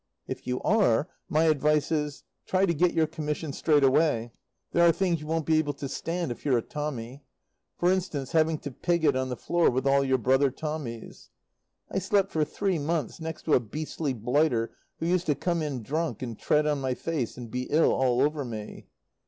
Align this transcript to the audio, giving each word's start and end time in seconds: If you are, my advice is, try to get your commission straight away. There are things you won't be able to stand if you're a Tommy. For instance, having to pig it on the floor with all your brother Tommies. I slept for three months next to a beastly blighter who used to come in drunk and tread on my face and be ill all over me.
If 0.27 0.47
you 0.47 0.59
are, 0.63 1.07
my 1.29 1.43
advice 1.43 1.91
is, 1.91 2.23
try 2.47 2.65
to 2.65 2.73
get 2.73 2.95
your 2.95 3.05
commission 3.05 3.53
straight 3.53 3.83
away. 3.83 4.31
There 4.71 4.83
are 4.83 4.91
things 4.91 5.21
you 5.21 5.27
won't 5.27 5.45
be 5.45 5.59
able 5.59 5.73
to 5.73 5.87
stand 5.87 6.31
if 6.31 6.43
you're 6.43 6.57
a 6.57 6.63
Tommy. 6.63 7.21
For 7.77 7.91
instance, 7.91 8.31
having 8.31 8.57
to 8.61 8.71
pig 8.71 9.03
it 9.05 9.15
on 9.15 9.29
the 9.29 9.35
floor 9.37 9.69
with 9.69 9.85
all 9.85 10.03
your 10.03 10.17
brother 10.17 10.49
Tommies. 10.49 11.29
I 11.91 11.99
slept 11.99 12.31
for 12.31 12.43
three 12.43 12.79
months 12.79 13.19
next 13.21 13.43
to 13.43 13.53
a 13.53 13.59
beastly 13.59 14.13
blighter 14.13 14.71
who 14.99 15.05
used 15.05 15.27
to 15.27 15.35
come 15.35 15.61
in 15.61 15.83
drunk 15.83 16.23
and 16.23 16.35
tread 16.35 16.65
on 16.65 16.81
my 16.81 16.95
face 16.95 17.37
and 17.37 17.51
be 17.51 17.67
ill 17.69 17.93
all 17.93 18.23
over 18.23 18.43
me. 18.43 18.87